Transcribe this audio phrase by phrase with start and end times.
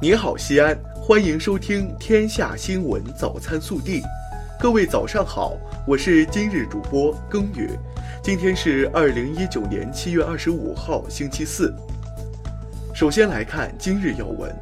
[0.00, 4.00] 你好，西安，欢迎收听《天下新闻早餐速递》。
[4.56, 5.56] 各位早上好，
[5.88, 7.76] 我是今日主播耕耘。
[8.22, 11.74] 今天是二零一九年七月二十五号，星期四。
[12.94, 14.54] 首先来看今日要闻。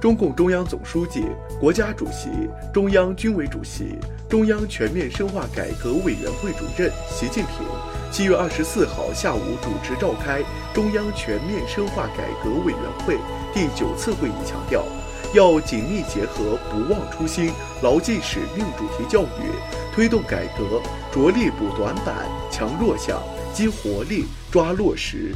[0.00, 1.26] 中共中央总书记、
[1.60, 2.28] 国家主席、
[2.74, 7.64] 中央军委主席、中央全面深化改革委员会主任习近平
[8.10, 10.42] 七月二十四号下午主持召开
[10.74, 13.16] 中央全面深化改革委员会
[13.54, 14.84] 第九次会议，强调
[15.32, 19.54] 要紧密结合“不忘初心、牢记使命”主题教育，
[19.94, 20.82] 推动改革，
[21.12, 23.22] 着力补短板、强弱项、
[23.54, 25.32] 激活力、抓落实。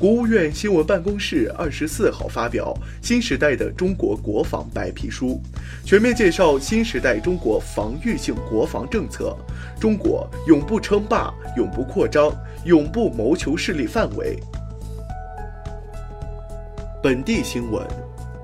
[0.00, 2.74] 国务院新闻办公室二十四号发表
[3.06, 5.38] 《新时代的中国国防白皮书》，
[5.86, 9.36] 全面介绍新时代中国防御性国防政策。
[9.78, 12.34] 中国永不称霸，永不扩张，
[12.64, 14.38] 永不谋求势力范围。
[17.02, 17.86] 本地新闻。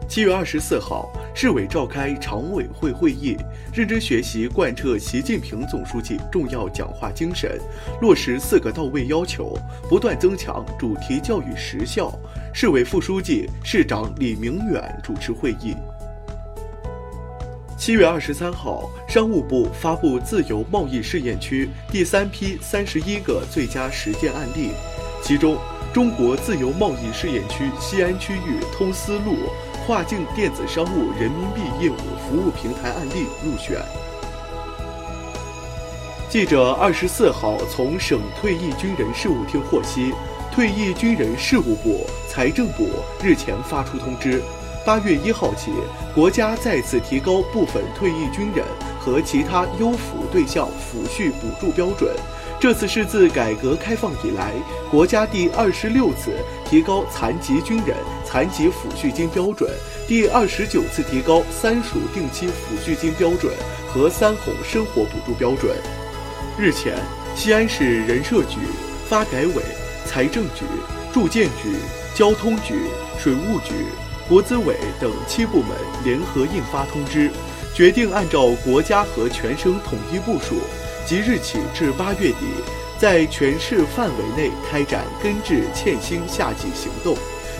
[0.08, 3.36] 七月二十四号，市委召开常委会会议，
[3.74, 7.58] 认真学习贯彻习近平总书记重要讲话精神，
[8.00, 12.12] 落实“四个到位”要求，不断增强主题教育实效。
[12.54, 15.74] 市委副书记、市长李明远主持会议。
[17.76, 24.70] 七月二十三号，商务部发布自由贸易试验区第三批三十一个最佳实践案例，
[25.20, 25.58] 其中，
[25.92, 29.36] 中国自由贸易试验区西安区域通丝路。
[29.86, 33.80] 跨境电子商务人民币业务服务平台案例入选。
[36.28, 40.12] 记者二十四号从省退役军人事务厅获悉，
[40.52, 42.88] 退役军人事务部、财政部
[43.22, 44.42] 日前发出通知，
[44.84, 45.70] 八月一号起，
[46.12, 48.66] 国家再次提高部分退役军人
[48.98, 52.12] 和其他优抚对象抚恤补助标准。
[52.58, 54.50] 这次是自改革开放以来，
[54.90, 56.32] 国家第二十六次
[56.64, 57.94] 提高残疾军人
[58.24, 59.70] 残疾抚恤金标准，
[60.08, 63.52] 第二十九次提高三属定期抚恤金标准
[63.92, 65.76] 和三红生活补助标准。
[66.58, 66.96] 日前，
[67.34, 68.56] 西安市人社局、
[69.06, 69.62] 发改委、
[70.06, 70.64] 财政局、
[71.12, 71.76] 住建局、
[72.14, 72.74] 交通局、
[73.18, 73.74] 水务局、
[74.26, 77.30] 国资委等七部门联合印发通知，
[77.74, 80.54] 决定按照国家和全省统一部署。
[81.06, 82.46] 即日起至八月底，
[82.98, 87.16] 在全市范围内开展根治欠薪夏季行动。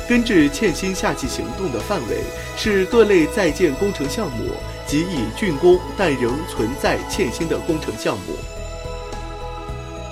[0.09, 2.19] 根治欠薪夏季行动的范围
[2.57, 4.53] 是各类在建工程项目
[4.87, 8.37] 及已竣工但仍存在欠薪的工程项目。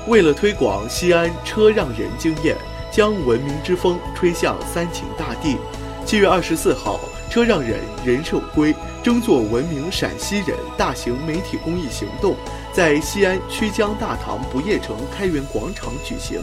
[0.07, 2.57] 为了推广西安车让人经验，
[2.93, 5.57] 将文明之风吹向三秦大地，
[6.05, 12.37] 七月二十四号，车让人人守规争做文明陕西人大型媒体公益行动。
[12.73, 16.41] 在西安曲江大唐不夜城开元广场举行，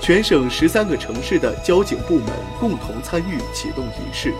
[0.00, 2.28] 全省十三个城市的交警部门
[2.60, 4.32] 共同参与启动仪式。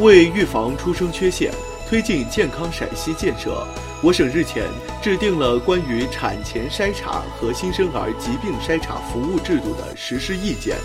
[0.00, 1.52] 为预防出生缺陷，
[1.88, 3.66] 推进健康陕西建设，
[4.02, 4.68] 我省日前
[5.02, 10.76] 制定了关于产前筛查和新生儿疾病筛查服务制度的实施意见，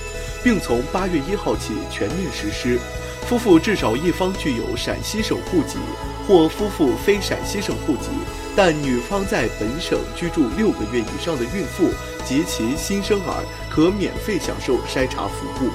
[0.41, 2.79] 并从八月一号起全面实施。
[3.27, 5.77] 夫妇至少一方具有陕西省户籍，
[6.25, 8.07] 或夫妇非陕西省户籍，
[8.55, 11.89] 但女方在本省居住六个月以上的孕妇
[12.25, 15.69] 及其新生儿，可免费享受筛查服务。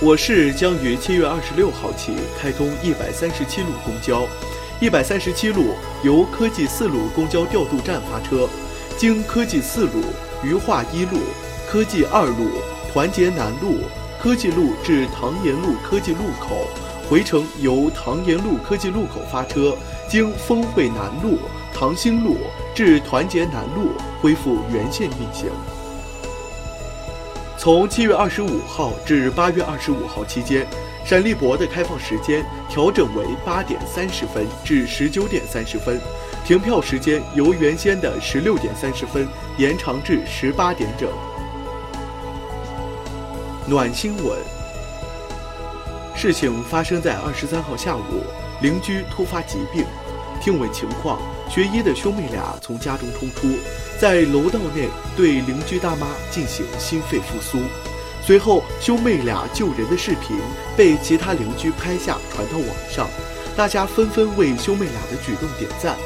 [0.00, 4.26] 我市将于七月二十六号起开通一百三十七路公交，
[4.80, 8.48] 一百三十七路由科技四路公交调度站发车，
[8.98, 10.02] 经科技四路、
[10.42, 11.18] 渝化一路、
[11.68, 12.48] 科技二路、
[12.92, 13.78] 团结南路。
[14.20, 16.66] 科技路至唐延路科技路口，
[17.10, 19.76] 回程由唐延路科技路口发车，
[20.08, 21.38] 经丰汇南路、
[21.74, 22.38] 唐兴路
[22.74, 23.90] 至团结南路
[24.22, 25.50] 恢复原线运行。
[27.64, 30.66] 从七月二十五号至八月二十五号期间，
[31.02, 35.98] 陕历博的开放时间调整为八点三十分至十九点三十分，
[36.44, 41.08] 停票时间由原先的十六点三十分延长至十八点整。
[43.66, 44.38] 暖新闻。
[46.14, 48.24] 事情发生在二十三号下午，
[48.60, 49.86] 邻居突发疾病，
[50.38, 51.18] 听闻情况，
[51.48, 53.56] 学医的兄妹俩从家中冲出，
[53.98, 57.58] 在楼道内对邻居大妈进行心肺复苏。
[58.26, 60.36] 随后，兄妹俩救人的视频
[60.76, 63.08] 被其他邻居拍下传到网上，
[63.54, 65.96] 大家纷纷为兄妹俩的举动点赞。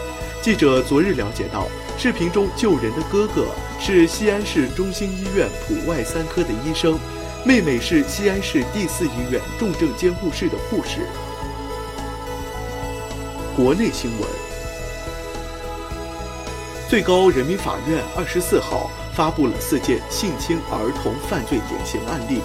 [0.42, 3.46] 记者昨日了解到，视频中救人的哥哥
[3.80, 6.98] 是西安市中心医院普外三科的医生。
[7.44, 11.06] 妹妹是西安市第四医院重症监护室的护士。
[13.56, 14.28] 国内新闻：
[16.88, 22.40] 最高人民法院二十四号发布了四件性侵儿童犯罪典型案例，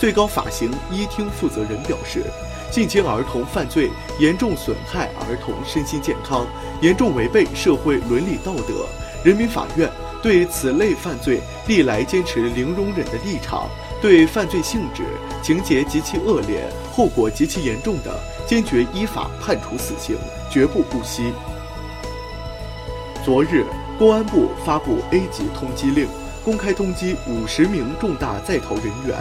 [0.00, 2.24] 最高法刑一厅负责人表示，
[2.70, 6.46] 性侵儿童犯罪严重损害儿童身心健康，
[6.80, 8.86] 严重违背社会伦理道德。
[9.22, 9.90] 人民法院
[10.22, 13.68] 对此类犯罪历来坚持零容忍的立场，
[14.00, 15.02] 对犯罪性质、
[15.42, 20.16] 情节极其恶劣、后果极其严重的，坚决依法判处死刑，
[20.50, 21.34] 绝不姑息。
[23.24, 23.64] 昨日，
[23.98, 26.08] 公安部发布 A 级通缉令，
[26.44, 29.16] 公开通缉五十名重大在逃人员。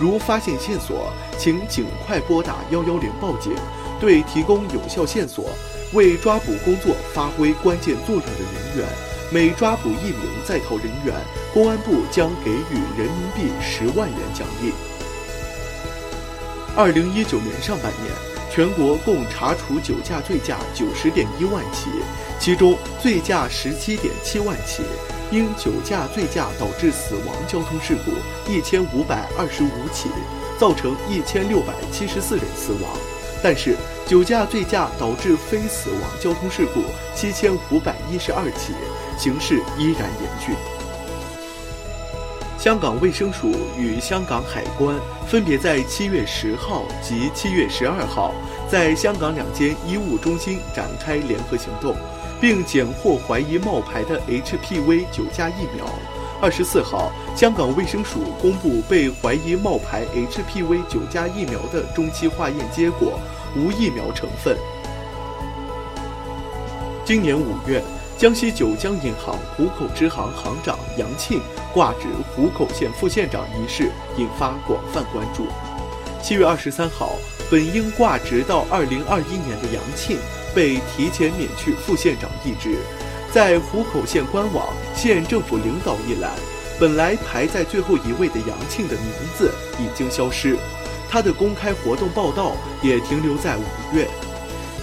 [0.00, 3.52] 如发现线索，请尽快拨打幺幺零报警。
[4.00, 5.46] 对提供有效线索、
[5.92, 8.86] 为抓捕工作发挥关键作用的人员，
[9.30, 11.14] 每抓捕一名在逃人员，
[11.54, 14.72] 公安部将给予人民币十万元奖励。
[16.76, 18.12] 二零一九年上半年，
[18.54, 21.90] 全国共查处酒驾醉驾九十点一万起，
[22.38, 24.84] 其中醉驾十七点七万起。
[25.32, 28.12] 因酒驾醉驾导致死亡交通事故
[28.48, 30.08] 一千五百二十五起，
[30.56, 32.96] 造成一千六百七十四人死亡。
[33.42, 38.72] 但是，酒驾醉驾导致非死亡交通事故七千五百一十二起，
[39.18, 40.54] 形势依然严峻。
[42.64, 44.96] 香港卫生署与香港海关
[45.28, 48.32] 分别在七月十号及七月十二号，
[48.66, 51.94] 在香港两间医务中心展开联合行动。
[52.40, 55.84] 并检获怀疑冒牌的 HPV 九价疫苗。
[56.40, 63.20] 二十四号，香港卫生署公布被怀疑冒牌 HPV 九价疫苗的中期化验结果，
[63.54, 64.56] 无疫苗成分。
[67.04, 67.84] 今年五月，
[68.16, 71.40] 江西九江银行湖口支行行长杨庆
[71.72, 75.46] 挂职湖口县副县长一事引发广泛关注。
[76.22, 77.16] 七月二十三号，
[77.50, 80.18] 本应挂职到二零二一年的杨庆。
[80.54, 82.78] 被提前免去副县长一职，
[83.32, 86.30] 在湖口县官网县政府领导一栏，
[86.78, 89.06] 本来排在最后一位的杨庆的名
[89.36, 89.50] 字
[89.80, 90.56] 已经消失，
[91.10, 94.08] 他的公开活动报道也停留在五月。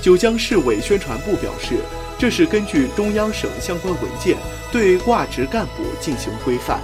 [0.02, 1.78] 九江市委宣传部表示，
[2.22, 4.38] 这是根据中央省相关文件
[4.72, 6.80] 对挂职干部进行规范。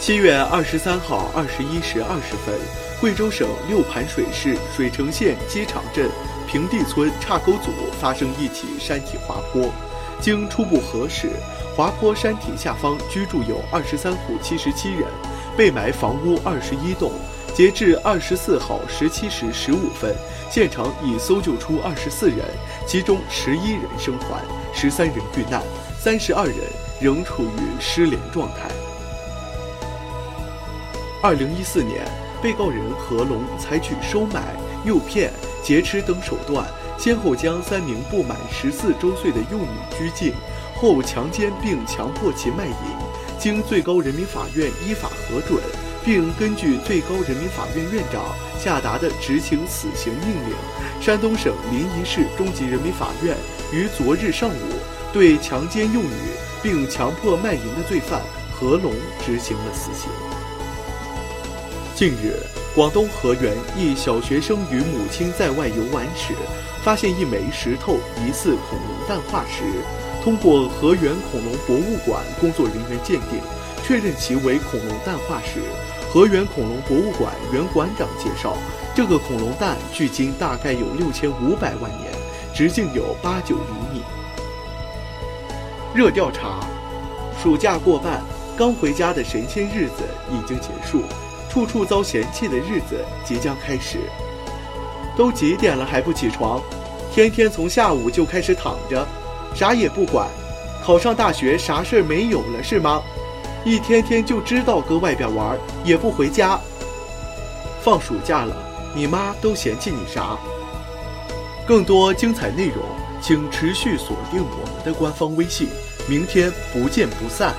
[0.00, 2.58] 七月二十三号二十一时二十分。
[2.98, 6.08] 贵州省六盘水市水城县机场镇
[6.46, 9.70] 平地村岔沟组发生一起山体滑坡，
[10.18, 11.28] 经初步核实，
[11.76, 15.04] 滑坡山体下方居住有二十三户七十七人，
[15.54, 17.12] 被埋房屋二十一栋。
[17.54, 20.14] 截至二十四号十七时十五分，
[20.50, 22.38] 现场已搜救出二十四人，
[22.86, 24.42] 其中十一人生还，
[24.74, 25.62] 十三人遇难，
[25.98, 26.56] 三十二人
[27.00, 28.70] 仍处于失联状态。
[31.22, 32.06] 二零一四年。
[32.42, 34.56] 被告人何龙采取收买、
[34.86, 35.30] 诱骗、
[35.62, 36.66] 劫持等手段，
[36.98, 39.68] 先后将三名不满十四周岁的幼女
[39.98, 40.32] 拘禁，
[40.74, 42.74] 后强奸并强迫其卖淫。
[43.38, 45.62] 经最高人民法院依法核准，
[46.04, 48.24] 并根据最高人民法院院长
[48.58, 50.56] 下达的执行死刑命令，
[51.00, 53.36] 山东省临沂市中级人民法院
[53.72, 54.54] 于昨日上午
[55.12, 56.10] 对强奸幼女
[56.62, 58.92] 并强迫卖淫的罪犯何龙
[59.24, 60.10] 执行了死刑。
[61.94, 62.34] 近日，
[62.74, 66.34] 广东河源一小学生与母亲在外游玩时，
[66.82, 69.64] 发现一枚石头疑似恐龙蛋化石。
[70.22, 73.40] 通过河源恐龙博物馆工作人员鉴定，
[73.84, 75.60] 确认其为恐龙蛋化石。
[76.12, 78.56] 河源恐龙博物馆原馆长介绍，
[78.94, 82.12] 这个恐龙蛋距今大概有六千五百万年，
[82.52, 84.02] 直径有八九厘米。
[85.94, 86.60] 热调查：
[87.40, 88.22] 暑假过半，
[88.56, 91.02] 刚回家的神仙日子已经结束。
[91.48, 93.98] 处处遭嫌弃的日子即将开始。
[95.16, 96.60] 都几点了还不起床？
[97.12, 99.06] 天天从下午就开始躺着，
[99.54, 100.28] 啥也不管。
[100.82, 103.02] 考上大学啥事儿没有了是吗？
[103.64, 106.58] 一天天就知道搁外边玩，也不回家。
[107.82, 108.56] 放暑假了，
[108.94, 110.38] 你妈都嫌弃你啥？
[111.66, 112.76] 更多精彩内容，
[113.20, 115.68] 请持续锁定我们的官方微信。
[116.08, 117.54] 明天不见不散。